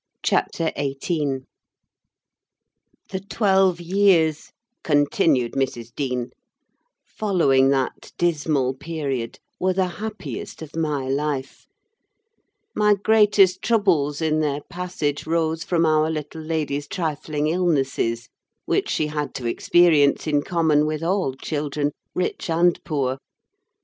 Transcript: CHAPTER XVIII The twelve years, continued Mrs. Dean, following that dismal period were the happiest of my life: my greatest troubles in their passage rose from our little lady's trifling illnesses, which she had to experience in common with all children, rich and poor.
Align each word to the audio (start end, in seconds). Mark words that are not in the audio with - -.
CHAPTER 0.23 0.71
XVIII 0.75 1.41
The 3.11 3.19
twelve 3.19 3.79
years, 3.79 4.51
continued 4.83 5.51
Mrs. 5.51 5.93
Dean, 5.95 6.31
following 7.05 7.69
that 7.69 8.11
dismal 8.17 8.73
period 8.73 9.37
were 9.59 9.73
the 9.73 9.85
happiest 10.01 10.63
of 10.63 10.75
my 10.75 11.07
life: 11.07 11.67
my 12.73 12.95
greatest 12.95 13.61
troubles 13.61 14.23
in 14.23 14.39
their 14.39 14.61
passage 14.71 15.27
rose 15.27 15.63
from 15.63 15.85
our 15.85 16.09
little 16.09 16.41
lady's 16.41 16.87
trifling 16.87 17.45
illnesses, 17.45 18.27
which 18.65 18.89
she 18.89 19.05
had 19.05 19.35
to 19.35 19.45
experience 19.45 20.25
in 20.25 20.41
common 20.41 20.87
with 20.87 21.03
all 21.03 21.33
children, 21.35 21.91
rich 22.15 22.49
and 22.49 22.83
poor. 22.83 23.19